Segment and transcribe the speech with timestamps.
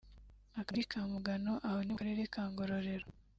[0.59, 3.07] Akagari ka Mugano aho ni mu Karere ka Ngororero